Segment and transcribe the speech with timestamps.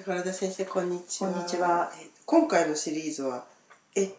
[0.00, 1.30] 宝田先生こんにちは。
[1.30, 1.92] こんにちは。
[2.00, 3.44] えー今回のシリーズは
[3.94, 4.10] 「えっ?」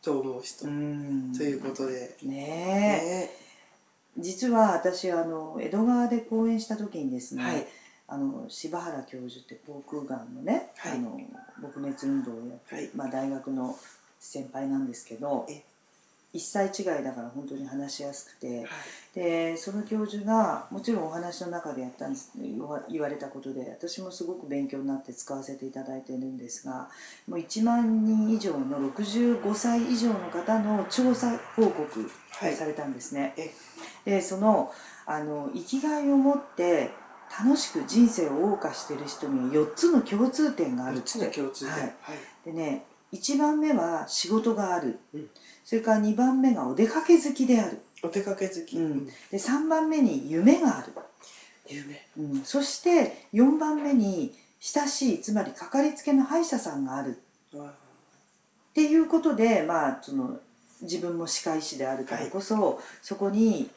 [0.00, 0.66] と思う人。
[0.68, 1.34] ん。
[1.36, 3.06] ということで、ねえ。
[3.26, 3.30] ね。
[4.16, 7.66] 実は私あの江戸川で講演した時にですね、はい。
[8.06, 10.92] あの柴原教授って航空がんのね、はい。
[10.92, 11.20] あの
[11.60, 12.90] 撲滅運動をやってる、はい。
[12.94, 13.78] まあ、大学の
[14.18, 15.62] 先輩なんですけどえ
[16.34, 18.60] 1歳違いだから本当に話しやすくて。
[18.60, 18.66] はい。
[19.14, 22.30] でその教授がもちろんお話の中でやったんです
[22.88, 26.88] 言われたことで私もすごく勉強になって使わせていただいてるんですが
[27.26, 32.54] もう1万人以上の65歳以上の方の調査報告をはい。
[32.54, 33.34] されたんですね。
[33.36, 33.50] え
[34.04, 34.70] でその
[35.04, 36.90] あの生きがいを持って
[37.44, 41.26] 楽しく人生を謳歌してる人には4つの共通点がある4つって。
[41.26, 41.72] の共通点。
[41.72, 41.82] はい。
[42.02, 42.16] はい。
[42.44, 45.30] でね1番目は仕事がある、うん
[45.68, 49.04] それから2番目がお出かけ好きである、お出かけ好き、うん。
[49.04, 50.94] で3番目に夢がある、
[51.68, 52.06] 夢。
[52.16, 57.20] うん、そして4番目に親しいつまりかかりつけの歯医者さんがある。
[57.54, 57.58] あ。
[57.58, 60.40] っていうことでまあその
[60.80, 63.68] 自分も歯科医師であるからこそ、そこに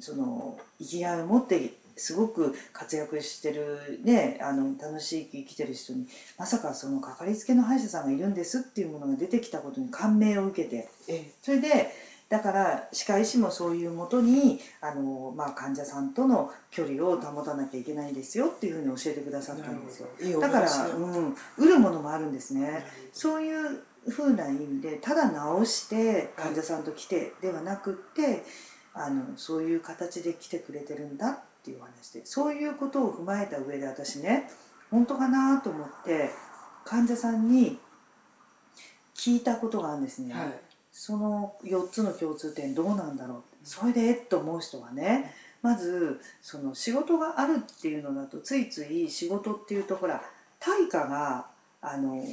[0.00, 6.06] その生きがいを持ってすごく活躍してるねあの楽しい生きてる人に
[6.38, 10.88] まさかそのかかりつけの歯医者さんがいるんですっていうものが出てきたことに感銘を受けて。
[11.08, 20.08] えそれでだから歯科医師もそういうもとにあの、まあ、患者さんとの距離を保たなきゃいけないですよっていうふうに教えてくださったんですよ。
[20.20, 22.84] いいおだから、話うん、売るものもあるんですね。
[23.14, 28.44] そういう風な意味でただ治して患者さんと来てではなくって
[28.92, 34.50] あのそういう形で来てくれてるんだっていう話でそういうことを踏まえた上で私ね
[34.90, 36.30] 本当かなと思って
[36.84, 37.78] 患者さんに
[39.14, 40.32] 聞いたことがあるんですね。
[40.32, 40.52] はい。
[40.90, 43.42] その4つの共通点どうなんだろう。
[43.64, 50.22] それでえっと思う人はねまずその仕事があるっていうのだとついつい仕事っていうとほら
[50.58, 51.46] 対価が
[51.82, 52.24] あの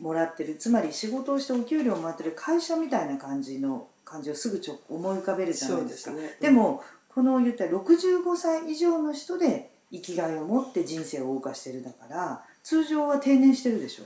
[0.00, 0.54] もらってる。
[0.54, 6.82] つまり仕事をしてお給料をもらってる会社みたいな感じの感じをすぐちょ思い浮かべるじゃなそいうですすねでも
[7.18, 14.04] この言ったら65歳以上の人で生きがいを持って人生を謳歌してるだから通常は定年してるでしょ。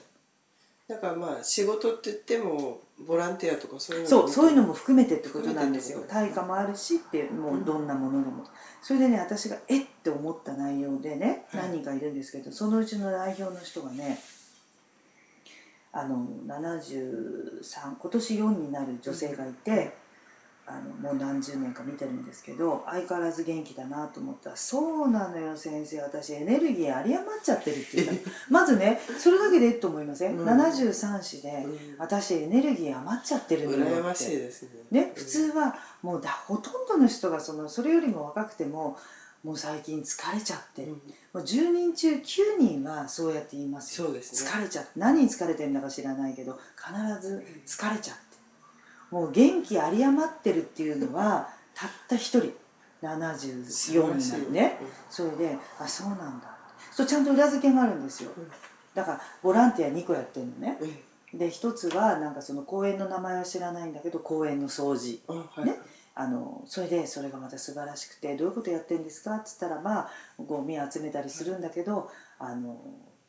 [0.88, 6.02] だからまあ仕事って言ってもボランティアとかそういうのそうそういうのもも含めてってことなんですよ。
[6.08, 8.46] 対価もあるしってもうどんなものでも、
[8.80, 14.18] それでね私がえって思った内容でねはい何人かいるんですけどそのうちの代表の人がね
[15.92, 17.60] あの73
[18.00, 20.00] 今年4になる女性がいて、
[20.64, 26.00] あのもう何十年か見てるんですけど相変わらず元気だなと思ったら「そうなのよ先生。
[26.02, 28.18] 私エネルギー有り余っちゃってる」って言ったの
[28.48, 30.48] まずねそれだけでえっと思いません、うん。
[30.48, 31.96] 73歳でうん。
[31.98, 33.94] 私エネルギー余っちゃってるのよって。
[33.94, 34.68] 羨ましいですね。
[34.90, 38.96] ね、普通はもうだほとんどの人がそのそれよりも若くても
[39.42, 40.90] もう最近疲れちゃって、うん。
[40.92, 40.98] も
[41.34, 42.22] う10人中9
[42.60, 44.06] 人はそうやって言いますよ。
[44.06, 44.50] そうですね。
[44.50, 48.21] 疲れちゃって何に疲れてるんだか知らないけど必ず疲れちゃって
[49.12, 52.52] もう元気有り余ってるっていうのはたった一人。
[53.02, 54.78] 74になるね。
[55.10, 56.56] それであそうなんだ。
[56.90, 58.30] そうちゃんと裏付けがあるんですよ。
[58.36, 58.48] うん。
[58.94, 60.78] だからボランティア2個やってるのね。
[61.34, 65.20] で一つはなんかその公園の名前は知らないんだけど公園の掃除。
[65.28, 65.76] あはいね。
[66.14, 72.78] あのそれでそれがまた素晴らしくて「どういうことやってんですか?」っつったらまあゴミ集めたりするんだけどあの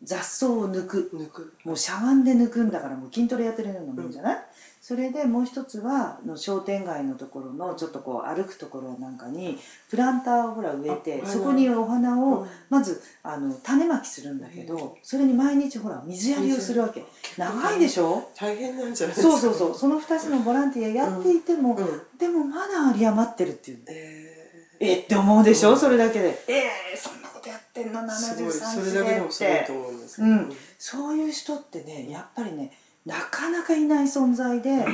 [0.04, 1.10] 雑草を抜く。
[1.14, 1.54] 抜く。
[1.64, 4.46] もうしゃがんで抜くんだからもう筋トレやってるようなもんじゃない、
[4.86, 9.58] それでもう一つはの商店街のところのちょっとこう歩くところなんかに
[9.90, 12.48] プランターをほら植えてあそこにお花をうん。
[12.70, 17.06] まずあの種まきするんだけどそれに毎日ほら水やりをするわけ。
[17.38, 18.30] 長いでしょ？
[18.36, 19.38] 大変なんじゃないですか。
[19.38, 19.74] そうそうそう。
[19.74, 22.18] その2つのボランティアやっていても、うん。
[22.18, 23.80] でもまだ有り余ってるっていう。
[23.88, 24.46] え
[24.82, 25.78] えって思うでしょ、うん。
[25.80, 26.28] それだけで。
[26.50, 28.02] えー、そんなことやってんの？
[28.02, 28.46] ーすごい。
[28.48, 30.54] 73それ歳だけでもすと思うんですうん。
[30.78, 32.74] そういう人ってねやっぱりね
[33.06, 34.86] なかなかいない存在で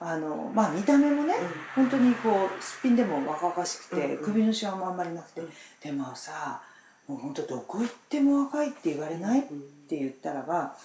[0.00, 1.34] あのまあ見た目もね
[1.74, 4.24] 本当にこうすっぴんでも若々しくて、うんうん。
[4.24, 5.48] 首のシワもあんまりなくて、うん。
[5.82, 6.60] でもさ
[7.06, 9.60] もう本当どこ行っても若いって言われない、っうん。
[9.88, 10.76] て言ったらば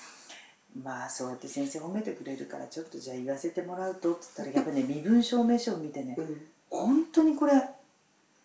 [0.84, 6.48] まあそうやって先生褒めてくれるからちょっとじゃあ言わせてもらうとっつったらやっぱね 身分証明書を見てねうん。
[6.70, 7.54] 本当にこれ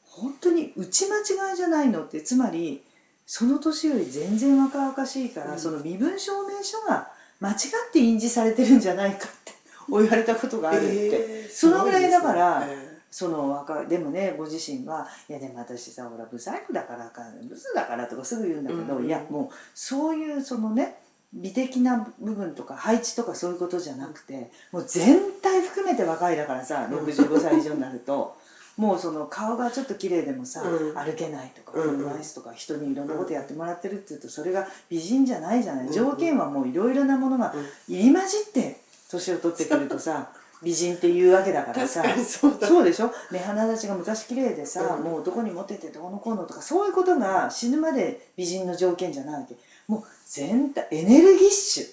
[0.02, 1.18] 本当に打ち間
[1.50, 2.82] 違いじゃないのってつまり
[3.26, 5.58] その年より全然若々しいから、うん。
[5.58, 7.13] その身分証明書が
[7.44, 9.52] 間違って印字されてるんじゃないかって
[9.88, 12.66] 言われたことがあるって、えーそのぐらいだから
[13.10, 19.06] その若いでもねご自身はいやでも私さほらブサイクだからかブスだからとかすぐ言うんだけど、うん。
[19.06, 20.96] いやもうそういうそのね
[21.32, 28.36] 美的な部分とか配置とかそういうことじゃなくてもう全体含めて若いだからさ65歳以上になると
[28.76, 30.94] もうその顔がちょっと綺麗でもさ、うん。
[30.94, 37.54] 歩けないとかうん車椅子とか人にいろんなことやってもらってるっていうとそれが美人じゃないじゃない、うん条件はもういろいろなものが
[37.88, 38.80] 入り混じって
[39.10, 40.30] 年を取ってくるとさ
[40.62, 42.66] 美人っていうわけだからさ確かにそうだ。
[42.66, 43.10] そうでしょ？
[43.30, 45.04] 目鼻立ちが昔綺麗でさ、うん。
[45.04, 49.56] もう男にモテてどうのこうのとかそういうことが死ぬまで美人の条件じゃないわけ。
[49.86, 51.86] もう全体エネルギッシュ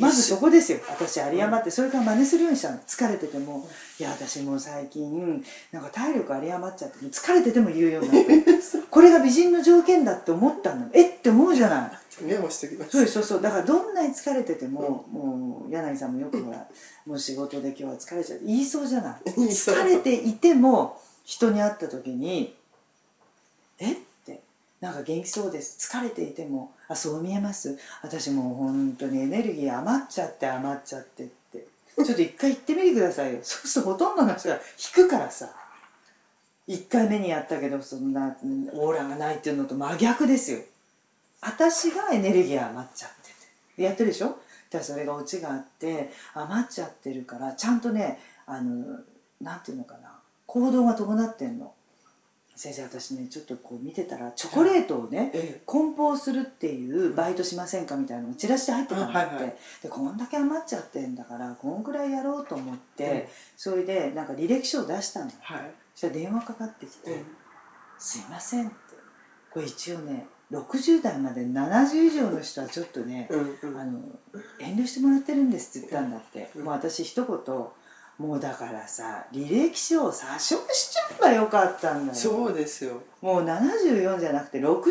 [0.00, 0.78] まずそこですよ。
[0.88, 1.70] 私有り余って。
[1.70, 2.78] それから真似するようにしたの。
[2.86, 3.68] 疲れてても。
[3.98, 8.44] いや私もう最近なんか体力有り余っちゃって疲れてても言うようになって。
[8.90, 10.88] これが美人の条件だって思ったの。
[10.92, 11.90] えって思うじゃない。
[12.22, 13.42] メモしておきますそうそうそう。
[13.42, 16.66] だからどんなに疲れてても、もう柳さんもよくほら
[17.04, 18.40] もう仕事で今日は疲れちゃう。
[18.44, 19.30] 言いそうじゃない。
[19.30, 22.56] 疲れていても人に会った時に
[23.78, 24.00] 「えっ?」て
[24.80, 25.90] 「なんか元気そうです。
[25.90, 27.78] 疲れていてもあそう見えます。
[28.02, 31.66] 私もう本当にエネルギー余っちゃって余っちゃって」って。
[31.96, 33.40] ちょっと一回言ってみてくださいよ。
[33.44, 34.60] そうするとほとんどの人が引
[35.04, 35.48] くからさ。
[36.68, 38.36] 1回目にやったけどそんな
[38.72, 40.60] オーラがないっていうのと真逆ですよ。
[41.40, 43.30] 私がエネルギー余っちゃって
[43.76, 43.82] て。
[43.82, 44.26] やってるでしょ？
[44.28, 44.38] だか
[44.78, 48.98] らそれがオチがあって余っちゃってるからちゃんとねあの
[49.40, 50.12] なんていうのかな。
[50.46, 51.72] 行動が伴ってんの。
[52.56, 59.56] 先生私ねちょっとこう見てたらチョコレートをねえ梱包するっていうバイトしませんかみたいなのがチラシで入ってたんだって、あはいはい。
[59.82, 63.22] でこんだけ余っちゃってんだからこんくらいやろうと思って、うん
[63.58, 65.70] それでなんか履歴書を出したのはい。
[65.94, 67.26] そしたら電話かかってきて、うん
[67.98, 68.76] すいません」って。
[69.50, 73.78] これ一応ね60代まで70以上の人はちょっとね、うんうん。
[73.78, 74.00] あの
[74.60, 76.64] 遠慮してもらってるんですって言ったんだって、うん。
[76.64, 77.56] もう私一言
[78.18, 82.18] もうだからさ履歴書を詐称しちゃえばよかったんだよ。
[82.18, 83.02] そうですよ。
[83.20, 84.82] もう74じゃなくて64っ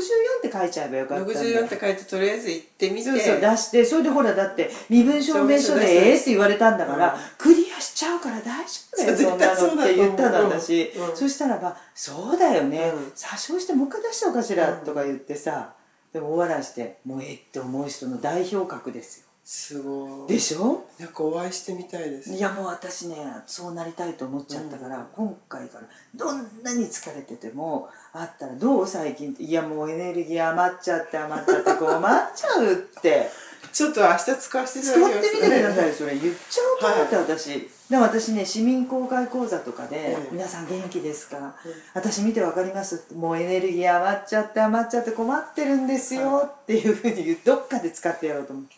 [0.44, 1.64] て書いちゃえばよかったんだよ。
[1.64, 3.04] 64って書いてとりあえず行ってみて。
[3.04, 11.16] そうそう出してそれでほらだって身分証明書でええって言われたんだから、うんクリアしちゃうから大丈夫だよそんなのって言ったのうん私、うん。
[11.16, 13.08] そしたらば「そうだよね、うん。
[13.16, 15.74] 詐称してもう一回出しちゃおうかしら」うんとか言ってさ
[16.14, 20.34] でも大笑いして「もうええ」って思う人の代表格ですよすごい。
[20.34, 20.84] でしょ？
[21.00, 22.34] なんかお会いしてみたいです。
[22.34, 23.16] いやもう私ね
[23.46, 25.84] そうなりたいと思っちゃったから、今回から
[26.16, 33.30] どんなに疲れてても会ったら「どう最近」って「いやもうエネルギー余っちゃって余っちゃって困っちゃう」って。
[33.74, 36.18] ちょっと明日使わせていた使っだきますてみてくださいそれ。
[36.18, 37.70] 言っちゃおうと思って、私。
[37.90, 41.38] でも私ね市民公開講座とかでええ「皆さん元気ですか？
[41.38, 41.54] うん
[41.94, 48.76] 私見てわかります」もうエネルギー余っちゃって余っちゃって困ってるんですよ」っていうふうに言うどっかで使ってやろうと思って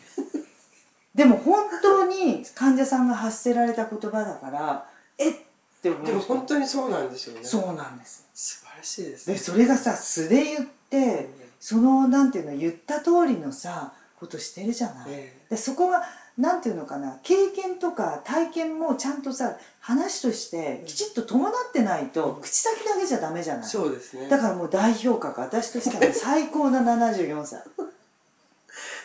[1.18, 4.86] でも本当に患者さんが発せられた言葉だから
[5.18, 5.34] えっ？
[5.34, 5.38] っ
[5.82, 7.44] て思うでも本当にそうなんでしょうね。
[7.44, 8.28] そうなんです。
[8.34, 11.30] 素晴らしいですでねそれがさ素で言って
[11.60, 16.04] そのなんていうの言った通りのさことしてるじゃない、えでそこが
[16.38, 22.42] なんていうのかな経験とか体験もちゃんとさ話としてきちっと伴ってないと、うん。
[22.42, 23.66] 口先だけじゃダメじゃえない。
[23.68, 24.30] そうですね。
[24.30, 27.62] だからもう代表格私としては最高な74歳、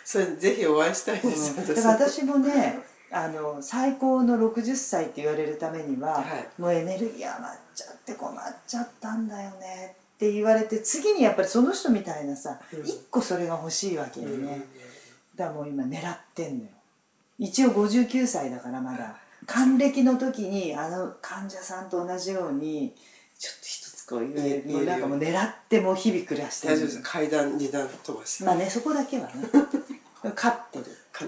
[0.04, 1.66] それぜひお会いしたいです、うん。
[1.66, 2.78] だから私もね
[3.10, 6.60] あの最高の60歳って言われるためには、はい。
[6.60, 8.34] もうエネルギー余っちゃって困っ
[8.66, 12.80] ちゃったんだよねって言われて次にやっぱりその人みたいなさ、うん。
[12.84, 14.64] 一個それが欲しいわけよね、うん
[15.36, 16.70] だからもう今狙ってんのよ。
[17.38, 19.16] 一応59歳だからまだ。
[19.46, 22.94] 還暦の時にあの患者さんと同じように
[23.38, 24.78] ちょっと一つこう言える言え。
[24.78, 26.88] るもうなんかもう狙ってもう日々暮らしてる。
[27.02, 29.32] 階段二段飛ばし、まあねそこだけはね
[30.30, 30.84] 勝ってる。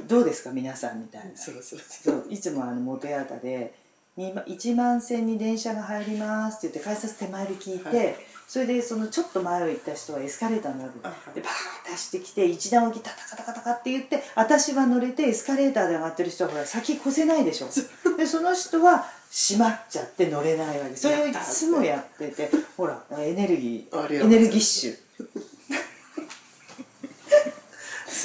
[0.06, 1.36] どうですか皆さんみたいな。
[1.36, 2.26] そうそうそう。
[2.30, 3.74] いつもあの元八幡で
[4.16, 8.16] 1万線に電車が入りますって言って改札手前で聞いて、はい。
[8.46, 10.92] それでそのちょっと前を行った人はエスカレーターに乗る。
[10.94, 17.68] でバーッて走ってきて一段置きタタカタカタカって言って私は乗れてエスカレーターで上がってる人はほら先越せないでしょ。
[18.16, 20.94] でその人は閉まっちゃって乗れないわけ。
[20.94, 24.96] それをいつもやっててほらエネルギーエネルギッシュ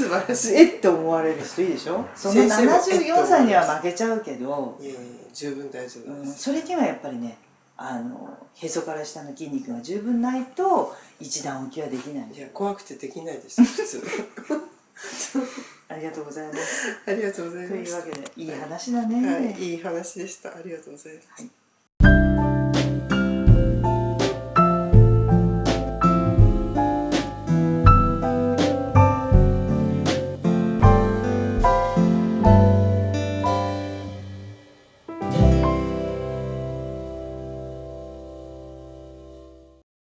[0.03, 0.56] 素晴らしい。
[0.56, 2.06] えって思われる人いいでしょ？
[2.15, 4.77] その先生もえっ74歳には負けちゃうけど。
[4.82, 5.00] いやいや
[5.34, 7.38] 十分大丈夫うん、です、それにはやっぱりね
[7.77, 12.32] あのへそから下の筋肉が十分ないと一段置きはできない。
[12.34, 14.01] いや怖くてできないです普通。
[15.88, 16.88] ありがとうございます。
[17.06, 17.98] ありがとうございとました。
[18.00, 20.50] いうわけでいい話だね、はい、いい話でした。
[20.50, 21.27] ありがとうございます。
[21.41, 21.50] はい